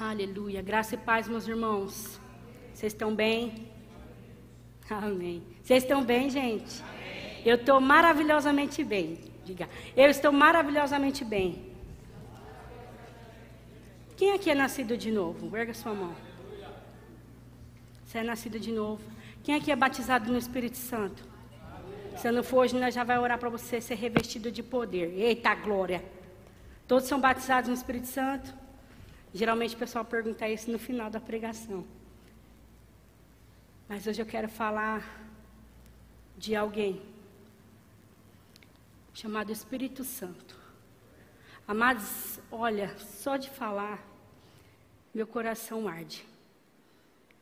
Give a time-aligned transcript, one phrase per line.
[0.00, 0.60] Aleluia.
[0.60, 2.20] Graça e paz, meus irmãos.
[2.72, 3.70] Vocês estão bem?
[4.90, 5.40] Amém.
[5.62, 6.82] Vocês estão bem, gente?
[6.82, 7.42] Amém.
[7.44, 9.20] Eu estou maravilhosamente bem.
[9.44, 9.68] Diga.
[9.96, 11.72] Eu estou maravilhosamente bem.
[14.16, 15.56] Quem aqui é nascido de novo?
[15.56, 16.14] Erga sua mão.
[18.04, 19.02] Você é nascido de novo.
[19.44, 21.22] Quem aqui é batizado no Espírito Santo?
[22.16, 25.12] Se não for hoje, nós já vai orar para você ser revestido de poder.
[25.16, 26.04] Eita glória!
[26.88, 28.63] Todos são batizados no Espírito Santo?
[29.34, 31.84] Geralmente o pessoal pergunta isso no final da pregação.
[33.88, 35.28] Mas hoje eu quero falar
[36.38, 37.02] de alguém
[39.12, 40.56] chamado Espírito Santo.
[41.66, 44.06] Amados, olha, só de falar,
[45.12, 46.24] meu coração arde.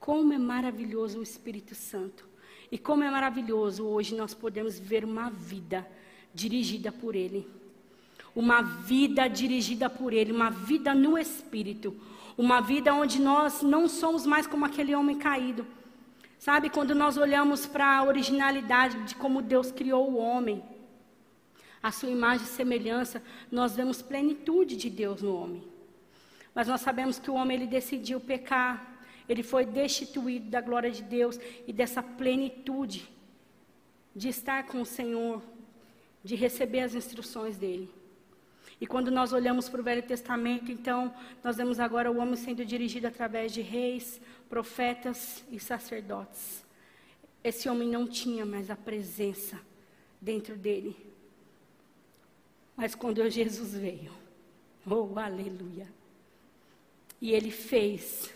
[0.00, 2.26] Como é maravilhoso o Espírito Santo.
[2.70, 5.86] E como é maravilhoso hoje nós podemos ver uma vida
[6.32, 7.46] dirigida por Ele.
[8.34, 11.94] Uma vida dirigida por Ele, uma vida no Espírito.
[12.36, 15.66] Uma vida onde nós não somos mais como aquele homem caído.
[16.38, 20.60] Sabe, quando nós olhamos para a originalidade de como Deus criou o homem,
[21.82, 25.62] a sua imagem e semelhança, nós vemos plenitude de Deus no homem.
[26.54, 28.98] Mas nós sabemos que o homem ele decidiu pecar,
[29.28, 33.08] ele foi destituído da glória de Deus e dessa plenitude
[34.14, 35.42] de estar com o Senhor,
[36.24, 37.88] de receber as instruções dele.
[38.80, 42.64] E quando nós olhamos para o Velho Testamento, então, nós vemos agora o homem sendo
[42.64, 46.64] dirigido através de reis, profetas e sacerdotes.
[47.44, 49.60] Esse homem não tinha mais a presença
[50.20, 50.96] dentro dele.
[52.76, 54.12] Mas quando Jesus veio,
[54.86, 55.86] oh aleluia,
[57.20, 58.32] e ele fez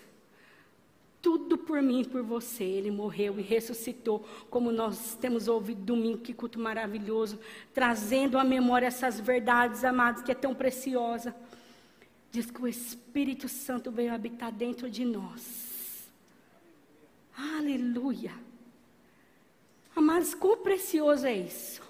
[1.27, 2.63] tudo por mim e por você.
[2.63, 7.41] Ele morreu e ressuscitou, como nós temos ouvido domingo, que culto maravilhoso,
[7.75, 11.35] trazendo à memória essas verdades, amados, que é tão preciosa.
[12.31, 16.09] Diz que o Espírito Santo veio habitar dentro de nós.
[17.37, 18.33] Aleluia.
[19.97, 21.83] Amados, quão precioso é isso?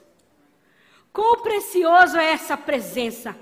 [1.13, 3.37] Quão precioso é essa presença?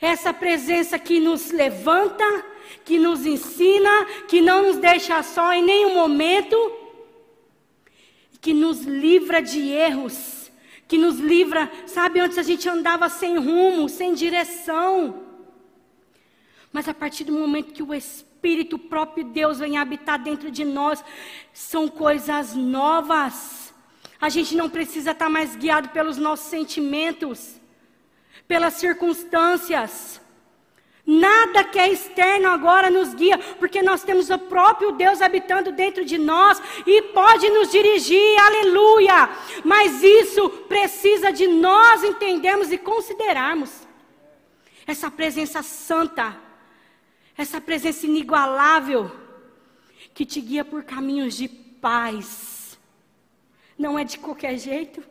[0.00, 2.24] Essa presença que nos levanta,
[2.84, 6.56] que nos ensina, que não nos deixa só em nenhum momento,
[8.40, 10.50] que nos livra de erros,
[10.86, 15.22] que nos livra, sabe, antes a gente andava sem rumo, sem direção.
[16.72, 21.04] Mas a partir do momento que o Espírito próprio Deus vem habitar dentro de nós,
[21.52, 23.74] são coisas novas.
[24.20, 27.60] A gente não precisa estar mais guiado pelos nossos sentimentos,
[28.46, 30.20] pelas circunstâncias.
[31.10, 36.04] Nada que é externo agora nos guia, porque nós temos o próprio Deus habitando dentro
[36.04, 39.30] de nós e pode nos dirigir, aleluia.
[39.64, 43.88] Mas isso precisa de nós entendermos e considerarmos.
[44.86, 46.36] Essa presença santa,
[47.38, 49.10] essa presença inigualável,
[50.12, 52.78] que te guia por caminhos de paz.
[53.78, 55.02] Não é de qualquer jeito.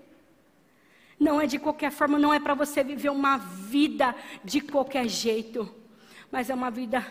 [1.19, 5.75] Não é de qualquer forma, não é para você viver uma vida de qualquer jeito
[6.31, 7.05] mas é uma vida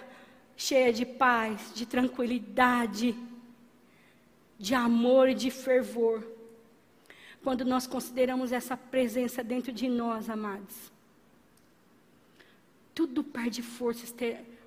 [0.57, 3.15] cheia de paz, de tranquilidade,
[4.59, 6.27] de amor e de fervor.
[7.43, 10.91] Quando nós consideramos essa presença dentro de nós, amados,
[12.95, 14.05] tudo perde força,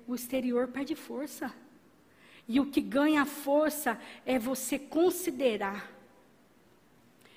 [0.06, 1.52] o exterior perde força.
[2.48, 5.90] E o que ganha força é você considerar.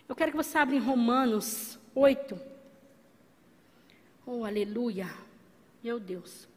[0.07, 2.39] Eu quero que você abra em Romanos 8.
[4.25, 5.07] Oh, aleluia.
[5.83, 6.47] Meu Deus.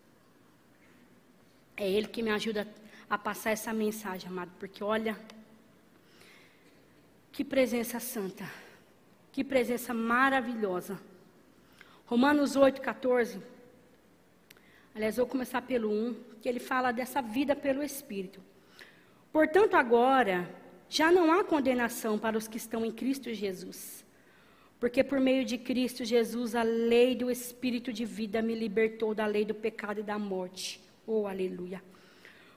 [1.76, 2.66] É Ele que me ajuda
[3.08, 5.18] a passar essa mensagem, amado, porque olha,
[7.30, 8.48] que presença santa,
[9.30, 10.98] que presença maravilhosa.
[12.06, 13.40] Romanos 8, 14.
[14.94, 18.40] Aliás, vou começar pelo 1, que ele fala dessa vida pelo Espírito.
[19.30, 20.48] Portanto, agora,
[20.88, 24.02] já não há condenação para os que estão em Cristo Jesus.
[24.80, 29.26] Porque por meio de Cristo Jesus, a lei do Espírito de vida me libertou da
[29.26, 30.85] lei do pecado e da morte.
[31.06, 31.82] Oh, aleluia.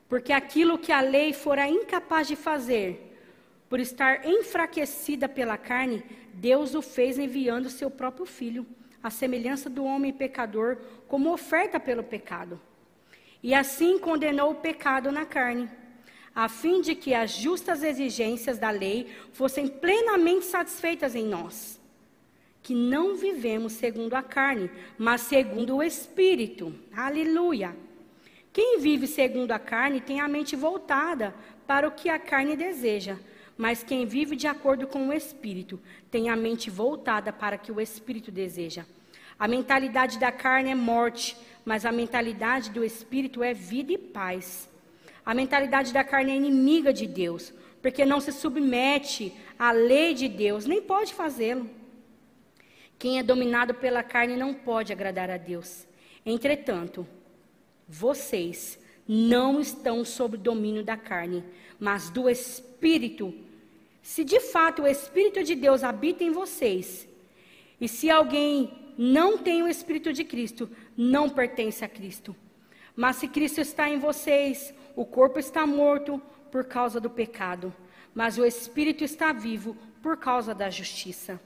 [0.07, 3.15] Porque aquilo que a lei fora incapaz de fazer,
[3.69, 6.03] por estar enfraquecida pela carne,
[6.33, 8.65] Deus o fez enviando seu próprio filho,
[9.03, 10.77] à semelhança do homem pecador,
[11.07, 12.59] como oferta pelo pecado.
[13.43, 15.69] E assim condenou o pecado na carne,
[16.33, 21.79] a fim de que as justas exigências da lei fossem plenamente satisfeitas em nós,
[22.63, 26.73] que não vivemos segundo a carne, mas segundo o Espírito.
[26.95, 27.75] Aleluia.
[28.51, 31.33] Quem vive segundo a carne tem a mente voltada
[31.67, 33.17] para o que a carne deseja,
[33.57, 35.79] mas quem vive de acordo com o Espírito
[36.09, 38.85] tem a mente voltada para o que o Espírito deseja.
[39.37, 44.67] A mentalidade da carne é morte, mas a mentalidade do espírito é vida e paz.
[45.25, 50.27] A mentalidade da carne é inimiga de Deus, porque não se submete à lei de
[50.27, 51.69] Deus, nem pode fazê-lo.
[52.97, 55.87] Quem é dominado pela carne não pode agradar a Deus.
[56.25, 57.07] Entretanto,
[57.89, 58.77] vocês
[59.07, 61.43] não estão sob o domínio da carne,
[61.79, 63.33] mas do Espírito.
[64.03, 67.07] Se de fato o Espírito de Deus habita em vocês,
[67.81, 72.35] e se alguém não tem o Espírito de Cristo, não pertence a Cristo.
[72.95, 76.21] Mas se Cristo está em vocês, o corpo está morto
[76.51, 77.73] por causa do pecado,
[78.13, 81.39] mas o Espírito está vivo por causa da justiça.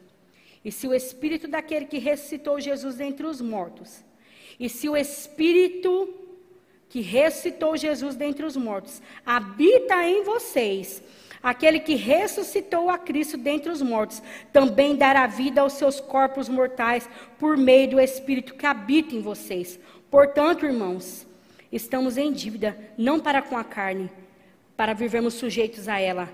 [0.65, 4.03] E se o Espírito daquele que ressuscitou Jesus dentre os mortos,
[4.59, 6.22] e se o Espírito
[6.93, 11.01] que ressuscitou Jesus dentre os mortos habita em vocês,
[11.41, 14.23] Aquele que ressuscitou a Cristo dentre os mortos
[14.53, 19.77] também dará vida aos seus corpos mortais por meio do Espírito que habita em vocês.
[20.09, 21.27] Portanto, irmãos,
[21.69, 24.09] estamos em dívida, não para com a carne,
[24.77, 26.29] para vivermos sujeitos a ela.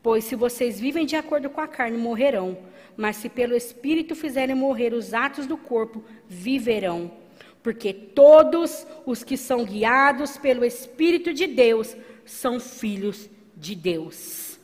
[0.00, 2.56] Pois se vocês vivem de acordo com a carne, morrerão.
[2.96, 7.25] Mas se pelo Espírito fizerem morrer os atos do corpo, viverão.
[7.66, 14.56] Porque todos os que são guiados pelo Espírito de Deus são filhos de Deus.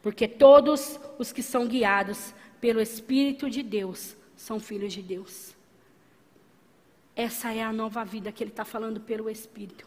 [0.00, 2.32] Porque todos os que são guiados
[2.62, 5.54] pelo Espírito de Deus são filhos de Deus.
[7.14, 9.86] Essa é a nova vida que ele está falando pelo Espírito.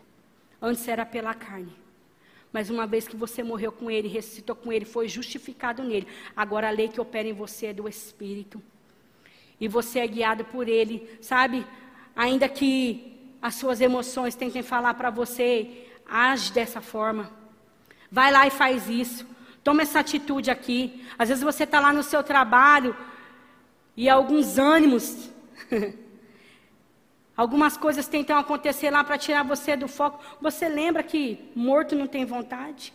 [0.61, 1.73] Antes era pela carne.
[2.53, 6.05] Mas uma vez que você morreu com ele, ressuscitou com ele, foi justificado nele.
[6.35, 8.61] Agora a lei que opera em você é do Espírito.
[9.59, 11.65] E você é guiado por ele, sabe?
[12.15, 13.09] Ainda que
[13.41, 17.31] as suas emoções tentem falar para você, age dessa forma.
[18.11, 19.25] Vai lá e faz isso.
[19.63, 21.05] Toma essa atitude aqui.
[21.17, 22.95] Às vezes você está lá no seu trabalho
[23.95, 25.29] e alguns ânimos,
[27.35, 30.23] algumas coisas tentam acontecer lá para tirar você do foco.
[30.41, 32.93] Você lembra que morto não tem vontade?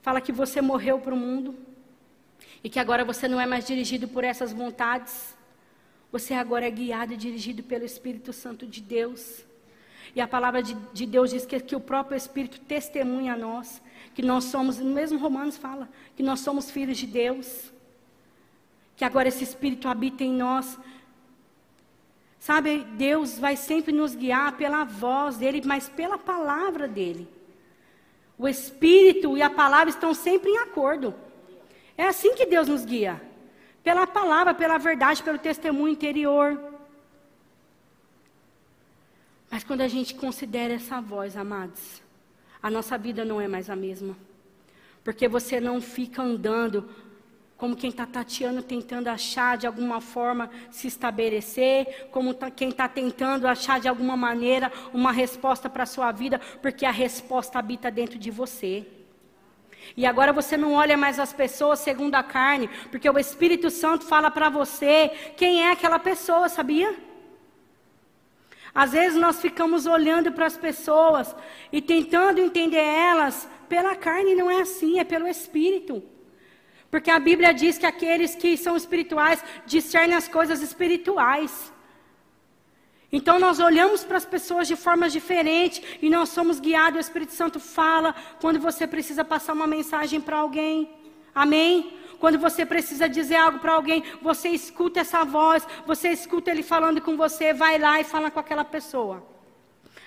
[0.00, 1.56] Fala que você morreu para o mundo
[2.64, 5.36] e que agora você não é mais dirigido por essas vontades.
[6.10, 9.44] Você agora é guiado e dirigido pelo Espírito Santo de Deus.
[10.16, 13.82] E a palavra de, de Deus diz que, que o próprio Espírito testemunha a nós,
[14.14, 17.70] que nós somos, mesmo Romanos fala, que nós somos filhos de Deus.
[18.96, 20.78] Que agora esse Espírito habita em nós.
[22.38, 27.28] Sabe, Deus vai sempre nos guiar pela voz dele, mas pela palavra dele.
[28.38, 31.14] O Espírito e a palavra estão sempre em acordo.
[31.96, 33.20] É assim que Deus nos guia.
[33.82, 36.58] Pela palavra, pela verdade, pelo testemunho interior.
[39.50, 42.02] Mas quando a gente considera essa voz, amados,
[42.62, 44.16] a nossa vida não é mais a mesma.
[45.04, 46.88] Porque você não fica andando
[47.56, 52.88] como quem está tateando, tentando achar de alguma forma se estabelecer, como tá, quem está
[52.88, 57.90] tentando achar de alguma maneira uma resposta para a sua vida, porque a resposta habita
[57.90, 58.86] dentro de você.
[59.96, 64.04] E agora você não olha mais as pessoas segundo a carne, porque o Espírito Santo
[64.04, 66.94] fala para você quem é aquela pessoa, sabia?
[68.74, 71.34] Às vezes nós ficamos olhando para as pessoas
[71.72, 76.02] e tentando entender elas pela carne, não é assim, é pelo espírito.
[76.90, 81.72] Porque a Bíblia diz que aqueles que são espirituais discernem as coisas espirituais.
[83.12, 87.32] Então nós olhamos para as pessoas de formas diferentes e nós somos guiados, o Espírito
[87.32, 90.90] Santo fala quando você precisa passar uma mensagem para alguém.
[91.34, 91.98] Amém?
[92.18, 97.00] Quando você precisa dizer algo para alguém, você escuta essa voz, você escuta ele falando
[97.00, 99.22] com você, vai lá e fala com aquela pessoa.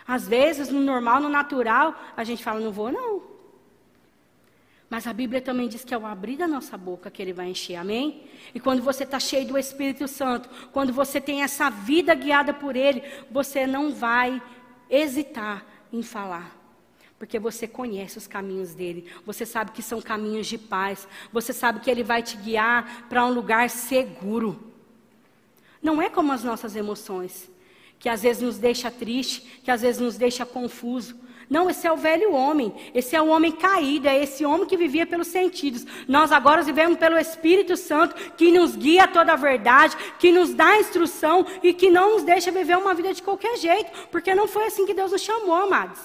[0.08, 3.37] Às vezes, no normal, no natural, a gente fala, não vou não.
[4.90, 7.50] Mas a Bíblia também diz que é o abrir da nossa boca que ele vai
[7.50, 8.24] encher, amém?
[8.56, 12.76] E quando você está cheio do Espírito Santo, quando você tem essa vida guiada por
[12.76, 14.42] ele, você não vai
[14.90, 16.58] hesitar em falar
[17.20, 21.80] porque você conhece os caminhos dele, você sabe que são caminhos de paz, você sabe
[21.80, 24.72] que ele vai te guiar para um lugar seguro.
[25.82, 27.50] Não é como as nossas emoções,
[27.98, 31.16] que às vezes nos deixa triste, que às vezes nos deixa confuso.
[31.50, 34.76] Não, esse é o velho homem, esse é o homem caído, é esse homem que
[34.76, 35.86] vivia pelos sentidos.
[36.06, 40.54] Nós agora vivemos pelo Espírito Santo, que nos guia a toda a verdade, que nos
[40.54, 44.46] dá instrução e que não nos deixa viver uma vida de qualquer jeito, porque não
[44.46, 46.00] foi assim que Deus nos chamou, amados.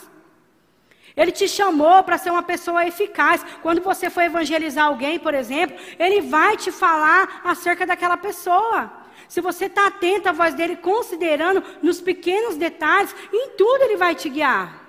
[1.17, 3.45] Ele te chamou para ser uma pessoa eficaz.
[3.63, 8.91] Quando você for evangelizar alguém, por exemplo, ele vai te falar acerca daquela pessoa.
[9.29, 14.15] Se você está atento à voz dele, considerando nos pequenos detalhes, em tudo ele vai
[14.15, 14.82] te guiar.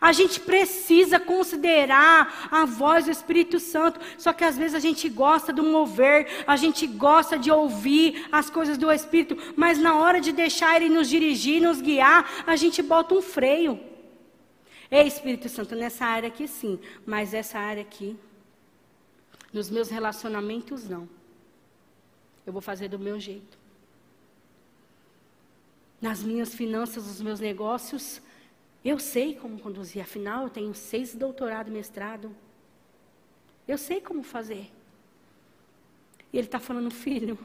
[0.00, 4.00] A gente precisa considerar a voz do Espírito Santo.
[4.18, 8.50] Só que às vezes a gente gosta do mover, a gente gosta de ouvir as
[8.50, 12.82] coisas do Espírito, mas na hora de deixar Ele nos dirigir, nos guiar, a gente
[12.82, 13.80] bota um freio.
[14.90, 18.16] Ei, Espírito Santo, nessa área aqui sim, mas essa área aqui,
[19.52, 21.08] nos meus relacionamentos, não.
[22.46, 23.58] Eu vou fazer do meu jeito.
[26.00, 28.20] Nas minhas finanças, nos meus negócios,
[28.88, 32.34] eu sei como conduzir, afinal eu tenho seis doutorado e mestrado.
[33.66, 34.70] Eu sei como fazer.
[36.32, 37.38] E ele está falando, filho,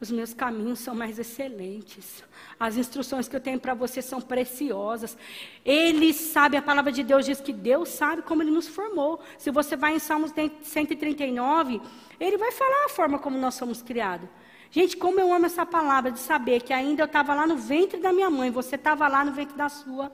[0.00, 2.22] os meus caminhos são mais excelentes.
[2.58, 5.16] As instruções que eu tenho para você são preciosas.
[5.64, 9.20] Ele sabe, a palavra de Deus diz que Deus sabe como ele nos formou.
[9.38, 10.32] Se você vai em Salmos
[10.62, 11.80] 139,
[12.20, 14.28] ele vai falar a forma como nós somos criados.
[14.70, 18.00] Gente, como eu amo essa palavra de saber que ainda eu estava lá no ventre
[18.00, 20.12] da minha mãe, você estava lá no ventre da sua.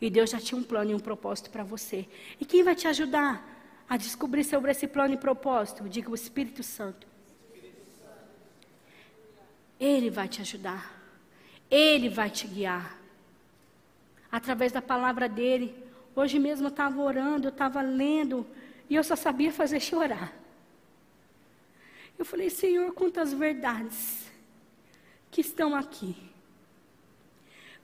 [0.00, 2.08] E Deus já tinha um plano e um propósito para você.
[2.40, 3.46] E quem vai te ajudar
[3.88, 5.88] a descobrir sobre esse plano e propósito?
[5.88, 7.06] Diga o Espírito Santo.
[9.78, 10.98] Ele vai te ajudar.
[11.70, 12.98] Ele vai te guiar.
[14.32, 15.74] Através da palavra dele.
[16.14, 18.46] Hoje mesmo eu estava orando, eu estava lendo,
[18.88, 20.32] e eu só sabia fazer chorar.
[22.18, 24.30] Eu falei, Senhor, quantas verdades
[25.30, 26.29] que estão aqui.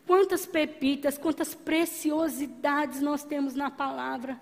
[0.06, 4.40] Quantas pepitas, quantas preciosidades nós temos na palavra.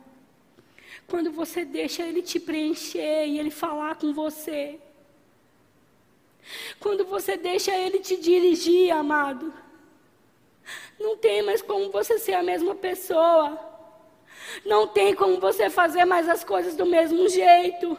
[1.06, 4.78] Quando você deixa Ele te preencher e Ele falar com você.
[6.78, 9.52] Quando você deixa Ele te dirigir, amado.
[11.00, 13.58] Não tem mais como você ser a mesma pessoa.
[14.64, 17.98] Não tem como você fazer mais as coisas do mesmo jeito.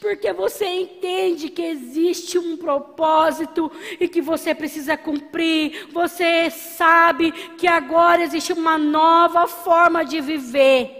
[0.00, 5.88] Porque você entende que existe um propósito e que você precisa cumprir.
[5.92, 10.98] Você sabe que agora existe uma nova forma de viver.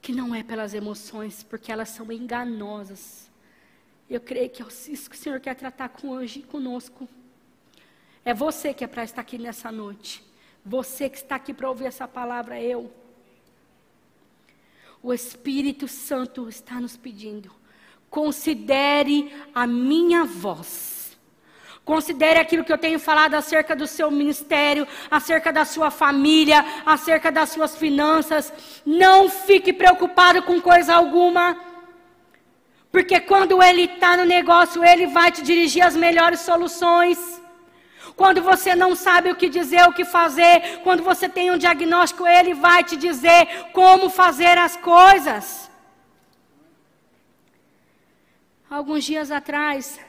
[0.00, 3.30] Que não é pelas emoções, porque elas são enganosas.
[4.08, 7.08] Eu creio que é isso que o Senhor quer tratar com hoje conosco.
[8.24, 10.24] É você que é para estar aqui nessa noite.
[10.64, 12.92] Você que está aqui para ouvir essa palavra, eu.
[15.02, 17.50] O Espírito Santo está nos pedindo.
[18.08, 21.18] Considere a minha voz.
[21.84, 27.32] Considere aquilo que eu tenho falado acerca do seu ministério, acerca da sua família, acerca
[27.32, 28.52] das suas finanças.
[28.86, 31.58] Não fique preocupado com coisa alguma.
[32.92, 37.41] Porque quando ele está no negócio, ele vai te dirigir as melhores soluções.
[38.16, 42.26] Quando você não sabe o que dizer, o que fazer, quando você tem um diagnóstico,
[42.26, 45.70] ele vai te dizer como fazer as coisas.
[48.68, 50.00] Alguns dias atrás,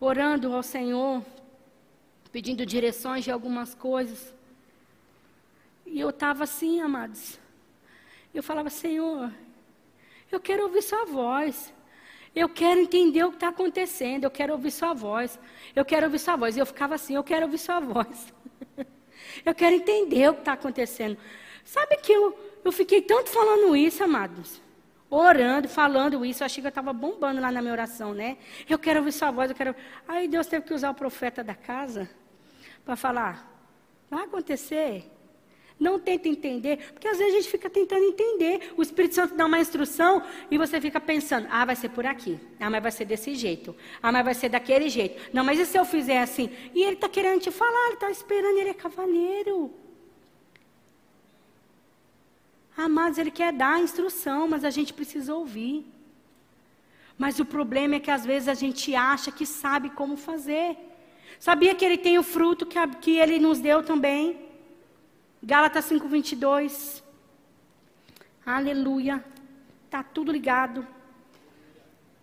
[0.00, 1.22] orando ao Senhor,
[2.30, 4.34] pedindo direções de algumas coisas,
[5.86, 7.38] e eu estava assim, amados.
[8.34, 9.32] Eu falava, Senhor,
[10.30, 11.72] eu quero ouvir Sua voz.
[12.34, 15.38] Eu quero entender o que está acontecendo, eu quero ouvir sua voz.
[15.74, 16.56] Eu quero ouvir sua voz.
[16.56, 18.32] E eu ficava assim, eu quero ouvir sua voz.
[19.44, 21.16] eu quero entender o que está acontecendo.
[21.64, 24.60] Sabe que eu, eu fiquei tanto falando isso, amados?
[25.10, 26.42] Orando, falando isso.
[26.42, 28.36] Eu achei que eu estava bombando lá na minha oração, né?
[28.68, 29.74] Eu quero ouvir sua voz, eu quero.
[30.06, 32.08] Aí Deus teve que usar o profeta da casa
[32.84, 33.50] para falar:
[34.10, 35.10] vai acontecer.
[35.78, 38.72] Não tenta entender, porque às vezes a gente fica tentando entender.
[38.76, 42.36] O Espírito Santo dá uma instrução e você fica pensando: ah, vai ser por aqui.
[42.58, 43.76] Ah, mas vai ser desse jeito.
[44.02, 45.30] Ah, mas vai ser daquele jeito.
[45.32, 46.50] Não, mas e se eu fizer assim?
[46.74, 49.72] E ele está querendo te falar, ele está esperando, ele é cavaleiro.
[52.76, 55.86] Amados, ele quer dar a instrução, mas a gente precisa ouvir.
[57.16, 60.76] Mas o problema é que às vezes a gente acha que sabe como fazer.
[61.38, 64.47] Sabia que ele tem o fruto que, a, que ele nos deu também?
[65.42, 67.02] Gálatas 5:22.
[68.44, 69.24] Aleluia.
[69.90, 70.86] Tá tudo ligado.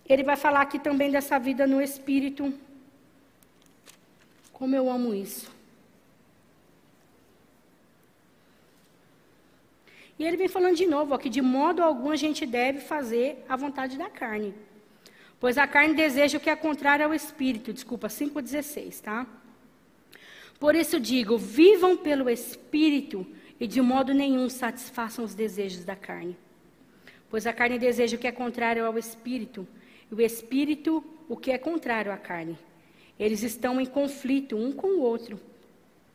[0.07, 2.53] Ele vai falar aqui também dessa vida no espírito.
[4.53, 5.53] Como eu amo isso.
[10.17, 13.43] E ele vem falando de novo, ó, que de modo algum a gente deve fazer
[13.49, 14.53] a vontade da carne.
[15.39, 17.73] Pois a carne deseja o que é contrário ao espírito.
[17.73, 19.27] Desculpa, 5,16, tá?
[20.59, 23.25] Por isso digo: vivam pelo Espírito
[23.59, 26.37] e de modo nenhum satisfaçam os desejos da carne.
[27.29, 29.67] Pois a carne deseja o que é contrário ao Espírito,
[30.11, 32.57] e o Espírito o que é contrário à carne.
[33.19, 35.39] Eles estão em conflito um com o outro,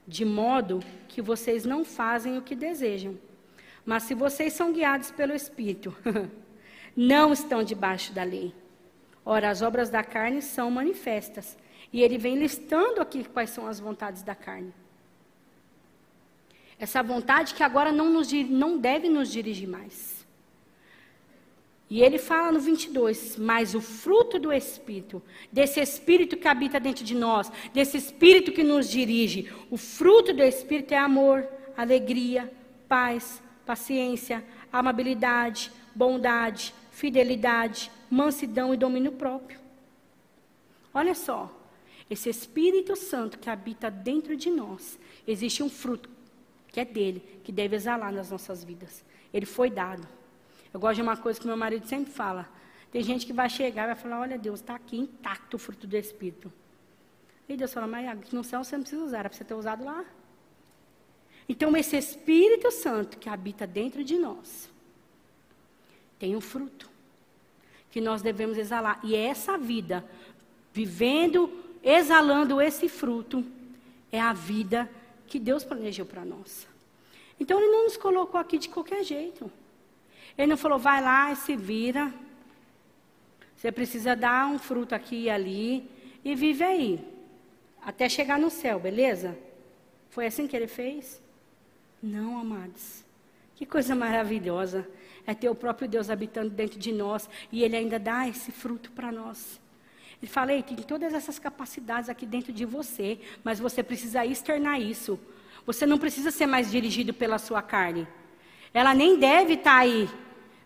[0.07, 3.19] de modo que vocês não fazem o que desejam.
[3.85, 5.97] Mas se vocês são guiados pelo Espírito,
[6.95, 8.55] não estão debaixo da lei.
[9.25, 11.57] Ora, as obras da carne são manifestas
[11.93, 14.73] e ele vem listando aqui quais são as vontades da carne.
[16.79, 20.27] Essa vontade que agora não, nos, não deve nos dirigir mais.
[21.91, 25.21] E ele fala no 22, mas o fruto do Espírito,
[25.51, 30.43] desse Espírito que habita dentro de nós, desse Espírito que nos dirige, o fruto do
[30.43, 32.51] Espírito é amor, alegria,
[32.89, 39.59] paz, paciência, amabilidade, bondade, fidelidade, mansidão e domínio próprio.
[40.95, 41.60] Olha só,
[42.11, 46.11] esse Espírito Santo que habita dentro de nós, existe um fruto
[46.67, 49.05] que é dele, que deve exalar nas nossas vidas.
[49.33, 50.07] Ele foi dado.
[50.75, 52.49] Eu gosto de uma coisa que meu marido sempre fala.
[52.91, 55.87] Tem gente que vai chegar e vai falar, olha Deus, está aqui intacto o fruto
[55.87, 56.53] do Espírito.
[57.49, 59.85] E Deus fala, mas no céu você não precisa usar, era para você ter usado
[59.85, 60.05] lá.
[61.49, 64.69] Então esse Espírito Santo que habita dentro de nós,
[66.19, 66.91] tem um fruto
[67.91, 69.01] que nós devemos exalar.
[69.05, 70.05] E é essa vida,
[70.73, 71.51] vivendo,
[71.83, 73.45] exalando esse fruto,
[74.13, 74.91] é a vida
[75.27, 76.67] que Deus planejou para nós.
[77.39, 79.51] Então Ele não nos colocou aqui de qualquer jeito.
[80.37, 82.13] Ele não falou, vai lá e se vira.
[83.57, 85.89] Você precisa dar um fruto aqui e ali
[86.25, 87.01] e vive aí.
[87.83, 89.37] Até chegar no céu, beleza?
[90.11, 91.21] Foi assim que ele fez?
[92.03, 93.05] Não, amados.
[93.55, 94.89] Que coisa maravilhosa
[95.27, 98.91] é ter o próprio Deus habitando dentro de nós e Ele ainda dá esse fruto
[98.93, 99.61] para nós.
[100.23, 104.81] Ele fala, Ei, tem todas essas capacidades aqui dentro de você, mas você precisa externar
[104.81, 105.19] isso.
[105.67, 108.07] Você não precisa ser mais dirigido pela sua carne.
[108.73, 110.09] Ela nem deve estar tá aí.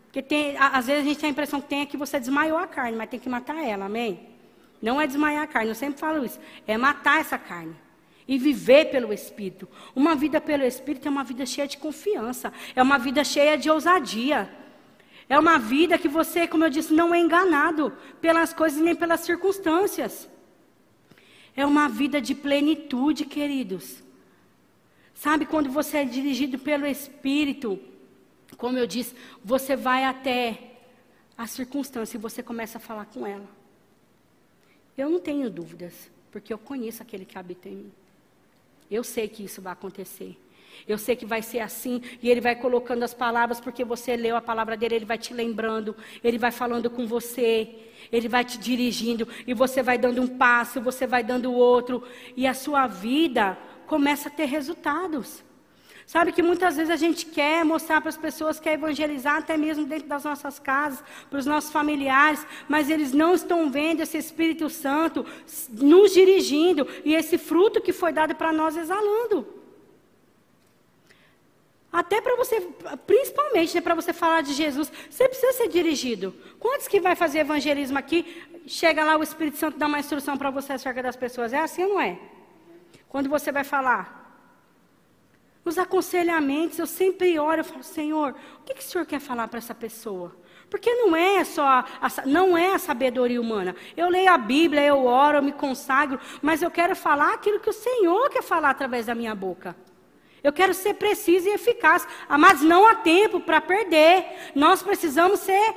[0.06, 2.56] Porque tem, às vezes a gente tem a impressão que tem é que você desmaiou
[2.56, 4.28] a carne, mas tem que matar ela, amém?
[4.80, 6.38] Não é desmaiar a carne, eu sempre falo isso.
[6.66, 7.74] É matar essa carne
[8.26, 9.68] e viver pelo Espírito.
[9.94, 13.70] Uma vida pelo Espírito é uma vida cheia de confiança, é uma vida cheia de
[13.70, 14.48] ousadia.
[15.28, 19.20] É uma vida que você, como eu disse, não é enganado pelas coisas nem pelas
[19.20, 20.28] circunstâncias.
[21.56, 24.02] É uma vida de plenitude, queridos.
[25.14, 27.78] Sabe, quando você é dirigido pelo Espírito,
[28.56, 30.72] como eu disse, você vai até
[31.36, 33.48] a circunstância e você começa a falar com ela.
[34.96, 37.92] Eu não tenho dúvidas, porque eu conheço aquele que habita em mim.
[38.90, 40.36] Eu sei que isso vai acontecer.
[40.86, 44.36] Eu sei que vai ser assim, e Ele vai colocando as palavras, porque você leu
[44.36, 47.68] a palavra dele, Ele vai te lembrando, Ele vai falando com você,
[48.12, 52.02] Ele vai te dirigindo, e você vai dando um passo, você vai dando outro,
[52.36, 55.42] e a sua vida começa a ter resultados.
[56.06, 59.86] Sabe que muitas vezes a gente quer mostrar para as pessoas, quer evangelizar até mesmo
[59.86, 64.68] dentro das nossas casas, para os nossos familiares, mas eles não estão vendo esse Espírito
[64.68, 65.24] Santo
[65.70, 69.63] nos dirigindo e esse fruto que foi dado para nós exalando.
[71.94, 72.60] Até para você,
[73.06, 76.34] principalmente né, para você falar de Jesus, você precisa ser dirigido.
[76.58, 80.50] Quantos que vai fazer evangelismo aqui, chega lá o Espírito Santo dá uma instrução para
[80.50, 81.52] você acerca das pessoas?
[81.52, 82.18] É assim ou não é?
[83.08, 84.24] Quando você vai falar,
[85.64, 89.46] nos aconselhamentos, eu sempre oro e falo, Senhor, o que, que o Senhor quer falar
[89.46, 90.34] para essa pessoa?
[90.68, 93.76] Porque não é só a, a, não é a sabedoria humana.
[93.96, 97.70] Eu leio a Bíblia, eu oro, eu me consagro, mas eu quero falar aquilo que
[97.70, 99.76] o Senhor quer falar através da minha boca.
[100.44, 102.06] Eu quero ser preciso e eficaz.
[102.28, 104.26] Mas não há tempo para perder.
[104.54, 105.74] Nós precisamos ser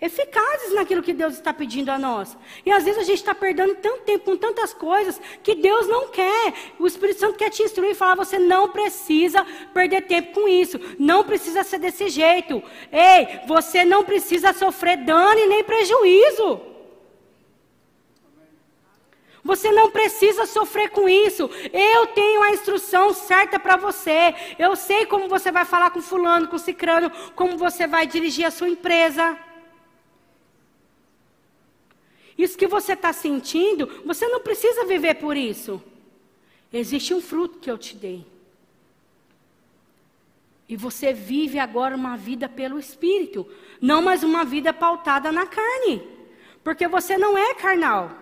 [0.00, 2.36] eficazes naquilo que Deus está pedindo a nós.
[2.66, 6.08] E às vezes a gente está perdendo tanto tempo com tantas coisas que Deus não
[6.08, 6.54] quer.
[6.78, 10.80] O Espírito Santo quer te instruir e falar: você não precisa perder tempo com isso.
[10.98, 12.62] Não precisa ser desse jeito.
[12.90, 16.71] Ei, você não precisa sofrer dano e nem prejuízo.
[19.44, 21.50] Você não precisa sofrer com isso.
[21.72, 24.34] Eu tenho a instrução certa para você.
[24.58, 28.52] Eu sei como você vai falar com fulano, com cicrano, como você vai dirigir a
[28.52, 29.36] sua empresa.
[32.38, 35.82] Isso que você está sentindo, você não precisa viver por isso.
[36.72, 38.24] Existe um fruto que eu te dei.
[40.68, 43.46] E você vive agora uma vida pelo Espírito,
[43.80, 46.02] não mais uma vida pautada na carne.
[46.62, 48.21] Porque você não é carnal.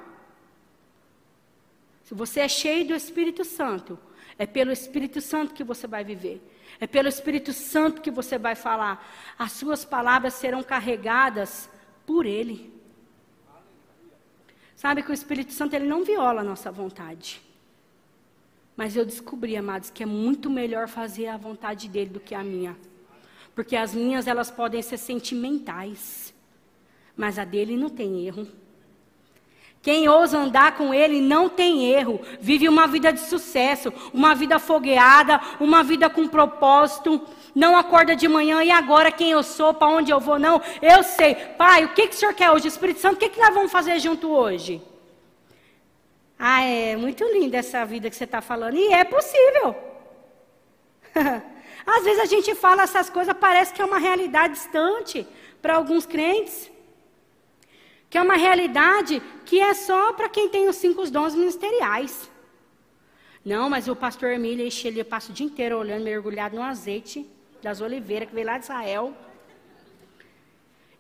[2.11, 3.97] Se você é cheio do Espírito Santo,
[4.37, 6.43] é pelo Espírito Santo que você vai viver.
[6.81, 9.09] É pelo Espírito Santo que você vai falar.
[9.39, 11.71] As suas palavras serão carregadas
[12.05, 12.75] por Ele.
[14.75, 17.41] Sabe que o Espírito Santo ele não viola a nossa vontade.
[18.77, 22.43] Mas eu descobri, amados, que é muito melhor fazer a vontade dele do que a
[22.43, 22.77] minha.
[23.55, 26.35] Porque as minhas elas podem ser sentimentais,
[27.17, 28.49] mas a dele não tem erro.
[29.83, 34.59] Quem ousa andar com ele não tem erro, vive uma vida de sucesso, uma vida
[34.59, 39.89] fogueada, uma vida com propósito não acorda de manhã, e agora quem eu sou, para
[39.89, 40.61] onde eu vou, não.
[40.81, 42.69] Eu sei, pai, o que, que o senhor quer hoje?
[42.69, 44.81] Espírito Santo, o que, que nós vamos fazer junto hoje?
[46.39, 49.77] Ah, é muito linda essa vida que você está falando, e é possível.
[51.87, 55.27] Às vezes a gente fala essas coisas, parece que é uma realidade distante
[55.61, 56.71] para alguns crentes.
[58.11, 62.31] Que é uma realidade que é só para quem tem os cinco dons ministeriais.
[63.45, 67.27] Não, mas o pastor Emílio, ele passa o dia inteiro olhando, mergulhado no azeite
[67.63, 69.17] das oliveiras, que veio lá de Israel.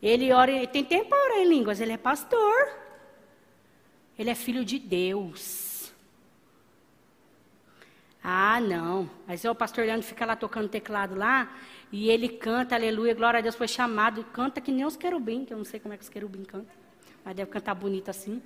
[0.00, 2.70] Ele ora, ele tem tempo para orar em línguas, ele é pastor.
[4.18, 5.92] Ele é filho de Deus.
[8.22, 9.10] Ah, não.
[9.26, 11.52] Mas é o pastor Leandro fica lá tocando teclado lá,
[11.90, 15.52] e ele canta, aleluia, glória a Deus, foi chamado, canta que nem os querubim, que
[15.52, 16.74] eu não sei como é que os querubim cantam,
[17.24, 18.42] mas deve cantar bonito assim.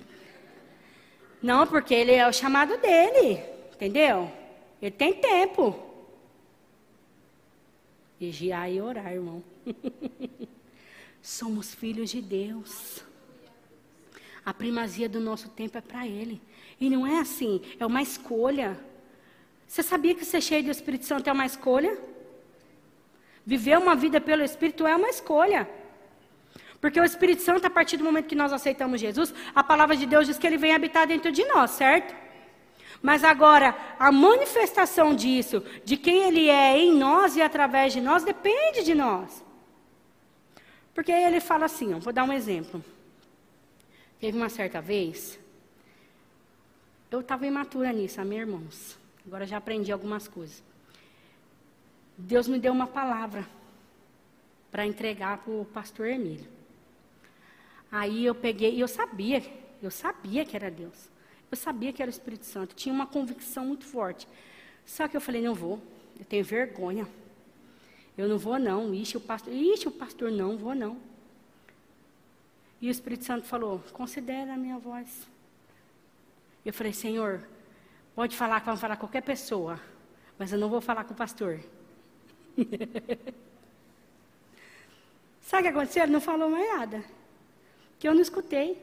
[1.41, 3.41] Não, porque ele é o chamado dele,
[3.73, 4.31] entendeu?
[4.81, 5.75] Ele tem tempo.
[8.19, 9.43] Vigiar e orar, irmão.
[11.21, 13.03] Somos filhos de Deus.
[14.45, 16.41] A primazia do nosso tempo é para Ele.
[16.79, 18.79] E não é assim, é uma escolha.
[19.67, 21.97] Você sabia que ser cheio do Espírito Santo é uma escolha?
[23.45, 25.67] Viver uma vida pelo Espírito é uma escolha.
[26.85, 30.05] Porque o Espírito Santo, a partir do momento que nós aceitamos Jesus, a palavra de
[30.05, 32.15] Deus diz que ele vem habitar dentro de nós, certo?
[33.01, 38.23] Mas agora, a manifestação disso, de quem ele é em nós e através de nós,
[38.23, 39.43] depende de nós.
[40.93, 42.85] Porque ele fala assim, ó, vou dar um exemplo.
[44.19, 45.39] Teve uma certa vez,
[47.09, 48.99] eu estava imatura nisso, a meus irmãos.
[49.25, 50.61] Agora já aprendi algumas coisas.
[52.15, 53.43] Deus me deu uma palavra
[54.69, 56.53] para entregar para o pastor Emílio.
[57.97, 59.41] Aí eu peguei, e eu sabia,
[59.81, 61.09] eu sabia que era Deus.
[61.49, 62.75] Eu sabia que era o Espírito Santo.
[62.75, 64.27] Tinha uma convicção muito forte.
[64.85, 65.81] Só que eu falei, não vou,
[66.19, 67.07] eu tenho vergonha.
[68.17, 68.93] Eu não vou não.
[68.93, 70.97] Ixi, o pastor, ixi, o pastor não, vou não.
[72.81, 75.25] E o Espírito Santo falou: considera a minha voz.
[76.65, 77.47] Eu falei, Senhor,
[78.13, 79.79] pode falar que vamos falar qualquer pessoa,
[80.37, 81.61] mas eu não vou falar com o pastor.
[85.39, 86.03] Sabe o que aconteceu?
[86.03, 87.14] Ele não falou mais nada.
[87.99, 88.81] Que eu não escutei.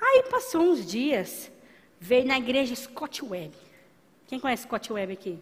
[0.00, 1.50] Aí passou uns dias,
[2.00, 3.54] veio na igreja Scott Webb.
[4.26, 5.38] Quem conhece Scott Webb aqui?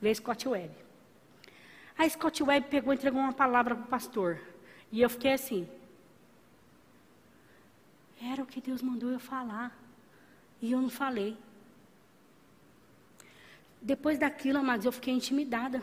[0.00, 0.74] Veio Scott Webb.
[1.96, 4.40] A Scott Webb pegou e entregou uma palavra para o pastor.
[4.90, 5.68] E eu fiquei assim.
[8.22, 9.76] Era o que Deus mandou eu falar.
[10.60, 11.36] E eu não falei.
[13.80, 15.82] Depois daquilo, amados, eu fiquei intimidada.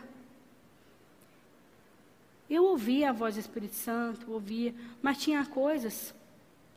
[2.49, 6.13] Eu ouvia a voz do Espírito Santo, ouvia, mas tinha coisas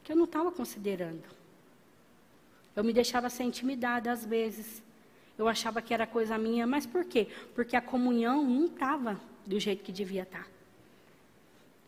[0.02, 1.22] que eu não estava considerando.
[2.74, 4.82] Eu me deixava ser intimidada às vezes.
[5.38, 7.28] Eu achava que era coisa minha, mas por quê?
[7.54, 10.46] Porque a comunhão não estava do jeito que devia estar.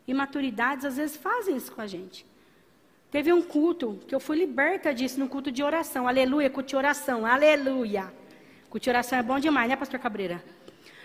[0.07, 2.27] Imaturidades às vezes fazem isso com a gente.
[3.11, 6.09] Teve um culto que eu fui liberta disso no culto de oração.
[6.09, 7.27] Aleluia, culto de oração.
[7.27, 8.13] Aleluia.
[8.71, 10.43] Culto de oração é bom demais, né, pastor Cabreira?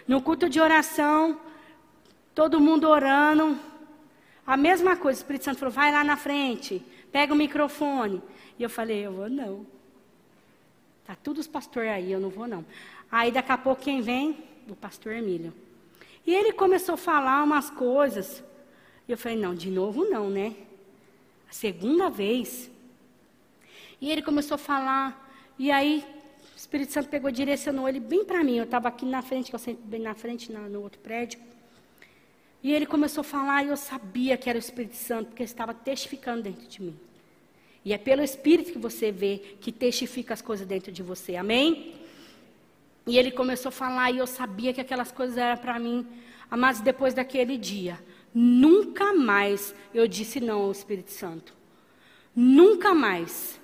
[0.08, 1.38] No culto de oração,
[2.38, 3.58] todo mundo orando.
[4.45, 8.21] A mesma coisa, o Espírito Santo falou: vai lá na frente, pega o microfone.
[8.60, 9.65] E eu falei: eu vou não.
[11.04, 12.63] Tá todos os pastores aí, eu não vou não.
[13.12, 14.38] Aí daqui a pouco quem vem?
[14.69, 15.52] O pastor Emílio.
[16.28, 18.43] E ele começou a falar umas coisas.
[19.08, 20.54] E eu falei, não, de novo não, né?
[21.50, 22.69] A segunda vez.
[24.00, 25.28] E ele começou a falar.
[25.58, 26.06] E aí,
[26.54, 28.58] o Espírito Santo pegou, direcionou ele bem para mim.
[28.58, 31.39] Eu estava aqui na frente, que eu sempre bem na frente, na, no outro prédio.
[32.63, 35.74] E ele começou a falar, e eu sabia que era o Espírito Santo, porque estava
[35.74, 37.00] testificando dentro de mim.
[37.86, 41.36] E é pelo Espírito que você vê que testifica as coisas dentro de você.
[41.36, 41.96] Amém?
[43.06, 46.06] E ele começou a falar e eu sabia que aquelas coisas eram para mim.
[46.50, 47.98] Mas depois daquele dia,
[48.34, 51.54] nunca mais eu disse não ao Espírito Santo.
[52.36, 53.60] Nunca mais.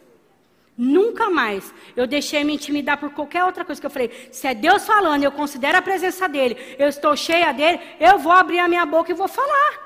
[0.75, 4.29] Nunca mais eu deixei me intimidar por qualquer outra coisa que eu falei.
[4.31, 8.31] Se é Deus falando, eu considero a presença dele, eu estou cheia dele, eu vou
[8.31, 9.83] abrir a minha boca e vou falar.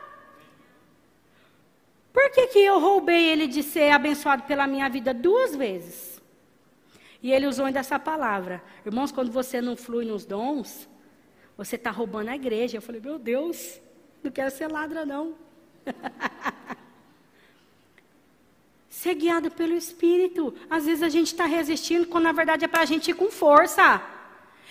[2.14, 6.22] Por que, que eu roubei ele de ser abençoado pela minha vida duas vezes?
[7.22, 8.64] E ele usou ainda essa palavra.
[8.86, 10.88] Irmãos, quando você não flui nos dons,
[11.58, 12.78] você está roubando a igreja.
[12.78, 13.82] Eu falei, meu Deus,
[14.24, 15.36] não quero ser ladra, não.
[19.02, 20.54] ser guiado pelo Espírito.
[20.68, 23.30] Às vezes a gente está resistindo, quando na verdade é para a gente ir com
[23.30, 24.02] força.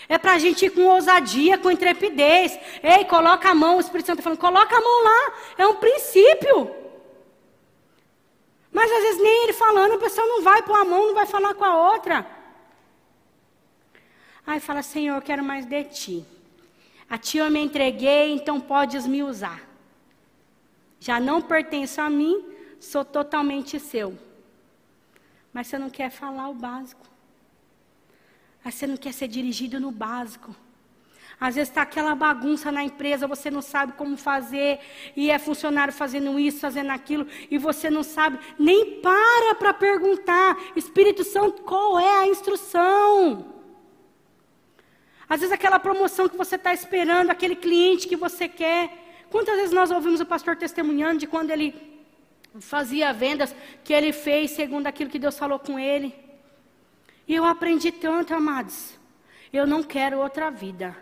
[0.09, 2.59] É para a gente ir com ousadia, com intrepidez.
[2.83, 5.33] Ei, coloca a mão, o Espírito Santo está falando, coloca a mão lá.
[5.59, 6.75] É um princípio.
[8.73, 11.27] Mas às vezes nem ele falando, a pessoa não vai pôr a mão, não vai
[11.27, 12.27] falar com a outra.
[14.45, 16.27] Aí fala, Senhor, eu quero mais de ti.
[17.09, 19.61] A ti eu me entreguei, então podes me usar.
[20.99, 24.17] Já não pertenço a mim, sou totalmente seu.
[25.53, 27.07] Mas você não quer falar o básico.
[28.65, 30.55] Mas você não quer ser dirigido no básico.
[31.39, 34.81] Às vezes está aquela bagunça na empresa, você não sabe como fazer,
[35.15, 40.57] e é funcionário fazendo isso, fazendo aquilo, e você não sabe, nem para para perguntar,
[40.75, 43.53] Espírito Santo, qual é a instrução?
[45.29, 49.25] Às vezes aquela promoção que você está esperando, aquele cliente que você quer.
[49.29, 51.96] Quantas vezes nós ouvimos o pastor testemunhando de quando ele
[52.61, 56.14] fazia vendas, que ele fez segundo aquilo que Deus falou com ele?
[57.27, 58.99] E eu aprendi tanto, amados.
[59.53, 60.97] Eu não quero outra vida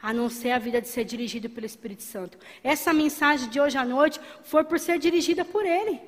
[0.00, 2.38] a não ser a vida de ser dirigido pelo Espírito Santo.
[2.62, 6.00] Essa mensagem de hoje à noite foi por ser dirigida por Ele.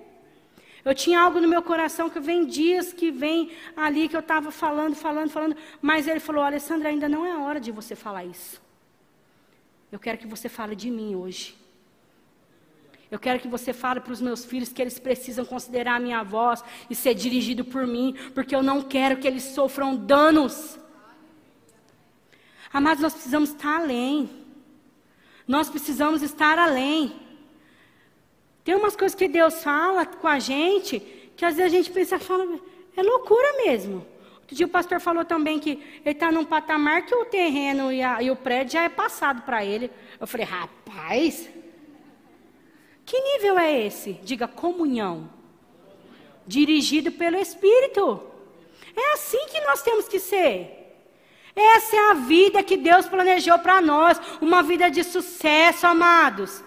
[0.84, 4.50] Eu tinha algo no meu coração que vem dias que vem ali que eu estava
[4.50, 8.62] falando, falando, falando, mas ele falou: Alessandra, ainda não é hora de você falar isso.
[9.92, 11.59] Eu quero que você fale de mim hoje.
[13.10, 16.22] Eu quero que você fale para os meus filhos que eles precisam considerar a minha
[16.22, 20.78] voz e ser dirigido por mim, porque eu não quero que eles sofram danos.
[22.72, 24.30] Amados, nós precisamos estar além.
[25.46, 27.12] Nós precisamos estar além.
[28.62, 31.00] Tem umas coisas que Deus fala com a gente
[31.36, 32.60] que às vezes a gente pensa, fala,
[32.96, 34.06] é loucura mesmo.
[34.36, 35.70] Outro dia o pastor falou também que
[36.04, 39.42] ele está num patamar que o terreno e, a, e o prédio já é passado
[39.42, 39.90] para ele.
[40.20, 41.48] Eu falei, rapaz,
[43.10, 44.12] que nível é esse?
[44.22, 45.28] Diga comunhão.
[46.46, 48.22] Dirigido pelo Espírito.
[48.96, 50.94] É assim que nós temos que ser.
[51.56, 56.62] Essa é a vida que Deus planejou para nós, uma vida de sucesso, amados.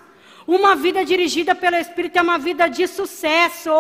[0.45, 3.71] Uma vida dirigida pelo Espírito é uma vida de sucesso.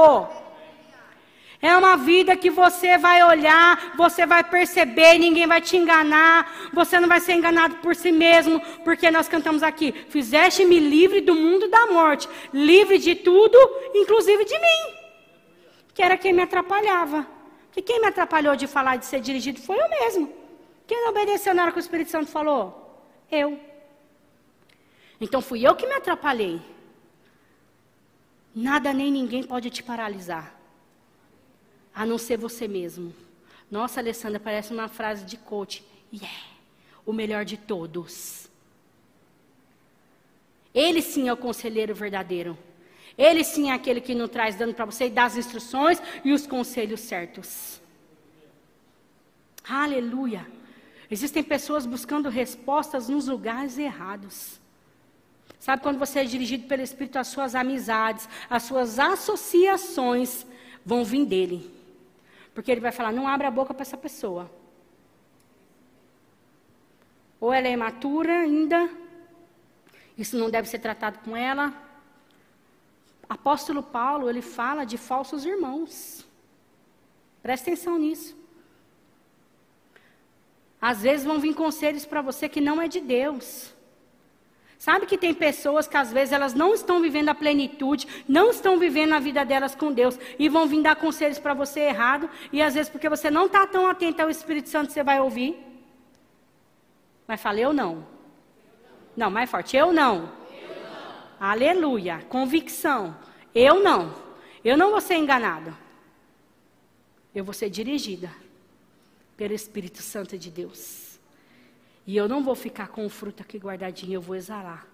[1.63, 6.99] É uma vida que você vai olhar, você vai perceber, ninguém vai te enganar, você
[6.99, 11.69] não vai ser enganado por si mesmo, porque nós cantamos aqui: Fizeste-me livre do mundo
[11.69, 13.57] da morte, livre de tudo,
[13.95, 14.81] inclusive de mim,
[15.93, 17.25] que era quem me atrapalhava.
[17.71, 20.31] Que quem me atrapalhou de falar de ser dirigido foi eu mesmo.
[20.85, 23.07] Quem não obedeceu na hora que o Espírito Santo falou?
[23.31, 23.57] Eu.
[25.19, 26.61] Então fui eu que me atrapalhei.
[28.53, 30.53] Nada nem ninguém pode te paralisar,
[31.93, 33.13] a não ser você mesmo.
[33.69, 35.83] Nossa, Alessandra, parece uma frase de coach.
[36.11, 36.39] Yeah,
[37.05, 38.49] o melhor de todos.
[40.73, 42.57] Ele sim é o conselheiro verdadeiro.
[43.17, 46.33] Ele sim é aquele que não traz dano para você e dá as instruções e
[46.33, 47.79] os conselhos certos.
[49.67, 50.45] Aleluia.
[51.09, 54.59] Existem pessoas buscando respostas nos lugares errados.
[55.59, 60.45] Sabe quando você é dirigido pelo Espírito, as suas amizades, as suas associações
[60.83, 61.71] vão vir dele.
[62.53, 64.49] Porque ele vai falar: não abra a boca para essa pessoa.
[67.39, 68.89] Ou ela é imatura ainda,
[70.17, 71.73] isso não deve ser tratado com ela.
[73.27, 76.25] Apóstolo Paulo, ele fala de falsos irmãos.
[77.41, 78.37] Presta atenção nisso.
[80.79, 83.73] Às vezes vão vir conselhos para você que não é de Deus.
[84.77, 88.77] Sabe que tem pessoas que às vezes elas não estão vivendo a plenitude, não estão
[88.77, 92.61] vivendo a vida delas com Deus e vão vir dar conselhos para você errado e
[92.61, 95.57] às vezes porque você não está tão atento ao Espírito Santo você vai ouvir.
[97.27, 98.05] Mas fala eu não.
[99.15, 100.15] Não, mais forte, eu não.
[100.51, 101.13] Eu não.
[101.39, 103.15] Aleluia, convicção.
[103.53, 104.13] Eu não.
[104.63, 105.77] Eu não vou ser enganada.
[107.33, 108.29] Eu vou ser dirigida
[109.35, 111.12] pelo Espírito Santo de Deus.
[112.05, 114.85] E eu não vou ficar com o fruto aqui guardadinho, eu vou exalar.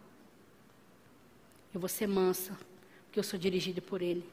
[1.74, 2.58] Eu vou ser mansa,
[3.06, 4.28] porque eu sou dirigida por Ele.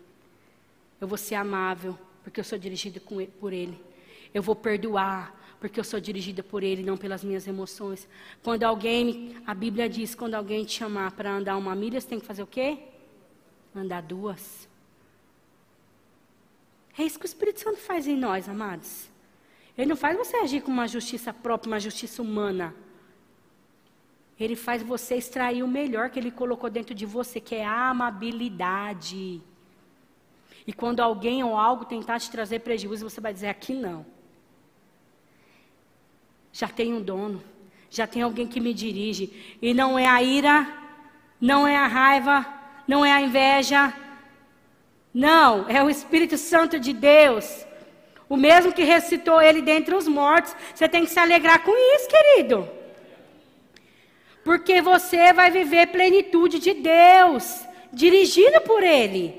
[1.01, 3.01] Eu vou ser amável, porque eu sou dirigida
[3.41, 3.79] por Ele.
[4.33, 8.07] Eu vou perdoar, porque eu sou dirigida por Ele, não pelas minhas emoções.
[8.43, 12.21] Quando alguém, a Bíblia diz, quando alguém te chamar para andar uma milha, você tem
[12.21, 12.79] que fazer o quê?
[13.75, 14.69] Andar duas.
[16.99, 19.11] É isso que o Espírito Santo faz em nós, amados.
[19.77, 22.75] Ele não faz você agir com uma justiça própria, uma justiça humana.
[24.39, 27.91] Ele faz você extrair o melhor que ele colocou dentro de você, que é a
[27.91, 29.43] amabilidade.
[30.67, 34.05] E quando alguém ou algo tentar te trazer prejuízo, você vai dizer: aqui não.
[36.53, 37.43] Já tem um dono,
[37.91, 39.59] já tem alguém que me dirige.
[39.61, 40.67] E não é a ira,
[41.39, 42.47] não é a raiva,
[42.89, 43.93] não é a inveja.
[45.12, 47.67] Não, é o Espírito Santo de Deus
[48.29, 50.55] o mesmo que ressuscitou ele dentre os mortos.
[50.75, 52.69] Você tem que se alegrar com isso, querido.
[54.45, 59.35] Porque você vai viver plenitude de Deus, dirigido por Ele.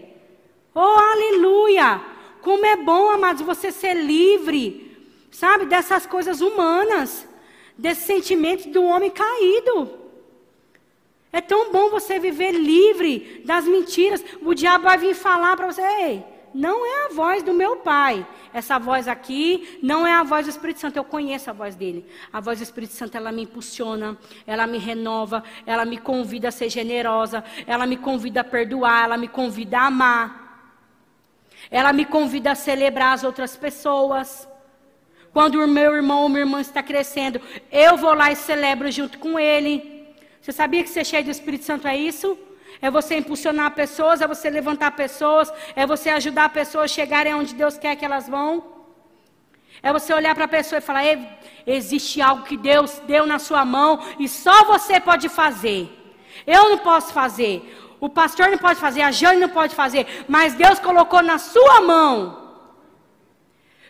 [0.75, 2.01] Oh, aleluia!
[2.41, 4.97] Como é bom, amados, você ser livre,
[5.31, 7.27] sabe, dessas coisas humanas,
[7.77, 9.97] desses sentimentos do homem caído.
[11.31, 14.23] É tão bom você viver livre das mentiras.
[14.41, 16.23] O diabo vai vir falar para você: ei,
[16.57, 18.25] não é a voz do meu pai.
[18.51, 20.97] Essa voz aqui não é a voz do Espírito Santo.
[20.97, 22.03] Eu conheço a voz dele.
[22.33, 24.17] A voz do Espírito Santo, ela me impulsiona,
[24.47, 29.17] ela me renova, ela me convida a ser generosa, ela me convida a perdoar, ela
[29.17, 30.73] me convida a amar.
[31.69, 34.49] Ela me convida a celebrar as outras pessoas.
[35.31, 37.39] Quando o meu irmão ou minha irmã está crescendo,
[37.71, 40.07] eu vou lá e celebro junto com ele.
[40.41, 42.35] Você sabia que ser cheio do Espírito Santo é isso?
[42.81, 47.55] É você impulsionar pessoas, é você levantar pessoas, é você ajudar pessoas a chegarem onde
[47.55, 48.63] Deus quer que elas vão.
[49.81, 51.03] É você olhar para a pessoa e falar:
[51.65, 55.89] existe algo que Deus deu na sua mão e só você pode fazer.
[56.45, 57.55] Eu não posso fazer.
[57.99, 61.81] O pastor não pode fazer, a Jane não pode fazer, mas Deus colocou na sua
[61.81, 62.46] mão.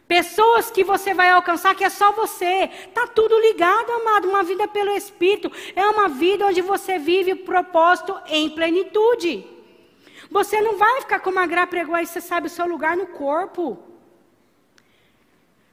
[0.08, 2.70] Pessoas que você vai alcançar que é só você.
[2.94, 4.30] Tá tudo ligado, amado.
[4.30, 9.46] Uma vida pelo Espírito é uma vida onde você vive o propósito em plenitude.
[10.32, 13.08] Você não vai ficar como a Gra pregou aí, você sabe o seu lugar no
[13.08, 13.78] corpo.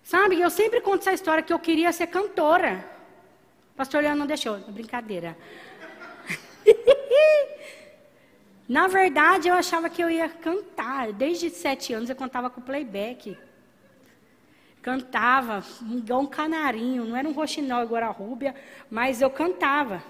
[0.02, 2.84] Sabe, eu sempre conto essa história que eu queria ser cantora.
[3.76, 5.38] pastor Leandro não deixou, brincadeira.
[8.68, 11.12] Na verdade, eu achava que eu ia cantar.
[11.12, 13.36] Desde sete anos eu cantava com playback
[14.84, 18.54] cantava igual um canarinho, não era um roxinol igual a rúbia,
[18.90, 20.04] mas eu cantava.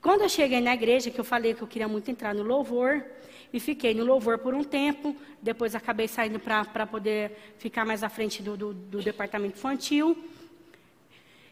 [0.00, 3.04] Quando eu cheguei na igreja, que eu falei que eu queria muito entrar no louvor,
[3.52, 8.08] e fiquei no louvor por um tempo, depois acabei saindo para poder ficar mais à
[8.08, 10.16] frente do, do, do departamento infantil.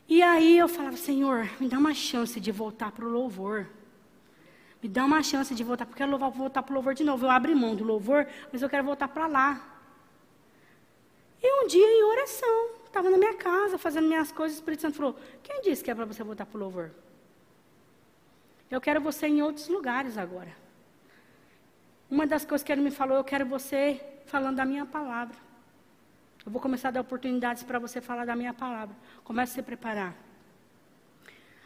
[0.09, 3.67] E aí eu falava, Senhor, me dá uma chance de voltar para o louvor.
[4.81, 7.27] Me dá uma chance de voltar, porque eu quero voltar para o louvor de novo.
[7.27, 9.80] Eu abri mão do louvor, mas eu quero voltar para lá.
[11.43, 14.97] E um dia, em oração, estava na minha casa, fazendo minhas coisas, o Espírito Santo
[14.97, 16.91] falou: Quem disse que é para você voltar para o louvor?
[18.71, 20.55] Eu quero você em outros lugares agora.
[22.11, 25.37] Uma das coisas que ele me falou, eu quero você falando da minha palavra.
[26.45, 28.97] Eu vou começar a dar oportunidades para você falar da minha palavra.
[29.25, 30.15] Comece a se preparar.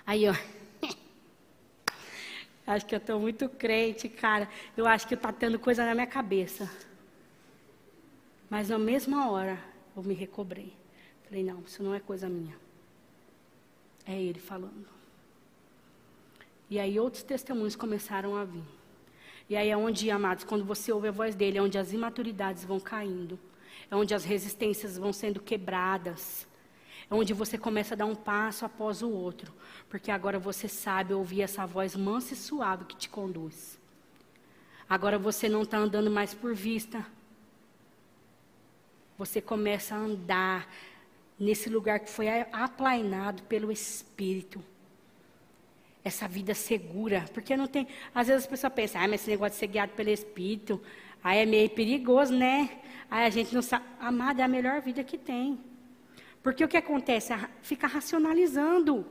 [0.07, 0.35] Aí, ó.
[2.67, 4.49] acho que eu estou muito crente, cara.
[4.77, 6.71] Eu acho que está tendo coisa na minha cabeça.
[8.55, 9.59] Mas na mesma hora
[9.97, 10.73] eu me recobrei.
[11.25, 12.55] Falei, não, isso não é coisa minha.
[14.07, 14.87] É ele falando.
[16.71, 18.63] E aí outros testemunhos começaram a vir.
[19.51, 22.65] E aí é onde, amados, quando você ouve a voz dele, é onde as imaturidades
[22.65, 23.41] vão caindo.
[23.91, 26.47] É onde as resistências vão sendo quebradas.
[27.11, 29.53] É onde você começa a dar um passo após o outro.
[29.89, 33.81] Porque agora você sabe ouvir essa voz mansa e suave que te conduz.
[34.89, 37.05] Agora você não está andando mais por vista,
[39.17, 40.69] você começa a andar
[41.39, 44.63] nesse lugar que foi aplainado pelo Espírito.
[46.03, 47.25] Essa vida segura.
[47.33, 47.87] Porque não tem.
[48.15, 50.81] Às vezes as pessoas pensam, ah, mas esse negócio de ser guiado pelo Espírito,
[51.23, 52.83] aí é meio perigoso, né?
[53.11, 53.85] Aí a gente não sabe.
[53.99, 55.59] Amada, é a melhor vida que tem.
[56.43, 57.33] Porque o que acontece?
[57.63, 59.07] Fica racionalizando.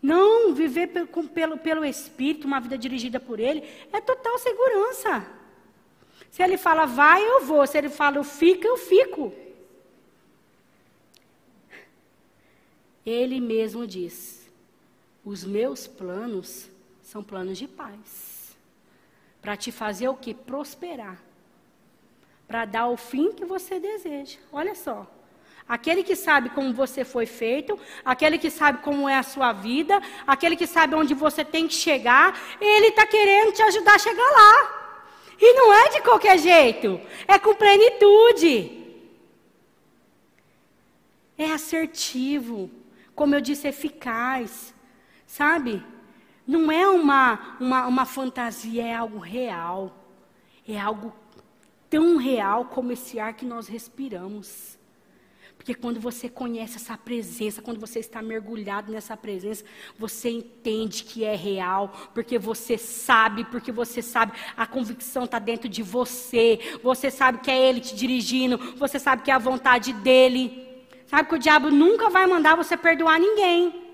[0.00, 5.26] Não, viver pelo, pelo, pelo Espírito, uma vida dirigida por Ele, é total segurança.
[6.34, 7.64] Se ele fala vai, eu vou.
[7.64, 9.32] Se ele fala fica, eu fico.
[13.06, 14.50] Ele mesmo diz:
[15.24, 16.68] os meus planos
[17.00, 18.56] são planos de paz.
[19.40, 20.34] Para te fazer o que?
[20.34, 21.22] Prosperar.
[22.48, 24.36] Para dar o fim que você deseja.
[24.52, 25.06] Olha só.
[25.68, 30.02] Aquele que sabe como você foi feito, aquele que sabe como é a sua vida,
[30.26, 34.30] aquele que sabe onde você tem que chegar, ele está querendo te ajudar a chegar
[34.32, 34.83] lá.
[35.40, 38.84] E não é de qualquer jeito, é com plenitude.
[41.36, 42.70] É assertivo,
[43.14, 44.72] como eu disse, eficaz,
[45.26, 45.84] sabe?
[46.46, 50.04] Não é uma, uma, uma fantasia, é algo real.
[50.66, 51.12] É algo
[51.90, 54.78] tão real como esse ar que nós respiramos.
[55.64, 59.64] Porque quando você conhece essa presença, quando você está mergulhado nessa presença,
[59.98, 65.66] você entende que é real, porque você sabe, porque você sabe, a convicção está dentro
[65.66, 66.78] de você.
[66.82, 70.86] Você sabe que é Ele te dirigindo, você sabe que é a vontade dEle.
[71.06, 73.88] Sabe que o diabo nunca vai mandar você perdoar ninguém.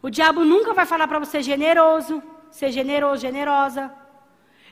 [0.00, 3.92] O diabo nunca vai falar para você generoso, ser generoso, generosa.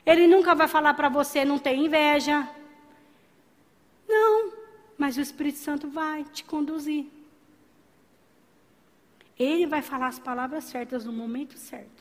[0.03, 2.49] Ele nunca vai falar para você não ter inveja.
[4.09, 4.64] Não.
[4.97, 7.05] Mas o Espírito Santo vai te conduzir.
[9.37, 11.94] Ele vai falar as palavras certas no momento certo.